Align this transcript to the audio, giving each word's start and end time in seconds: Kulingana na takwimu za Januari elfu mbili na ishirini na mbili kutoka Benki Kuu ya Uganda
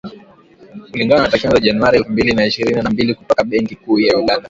Kulingana 0.89 1.21
na 1.23 1.29
takwimu 1.31 1.55
za 1.55 1.61
Januari 1.61 1.97
elfu 1.97 2.11
mbili 2.11 2.33
na 2.33 2.45
ishirini 2.45 2.81
na 2.81 2.89
mbili 2.89 3.15
kutoka 3.15 3.43
Benki 3.43 3.75
Kuu 3.75 3.99
ya 3.99 4.13
Uganda 4.17 4.39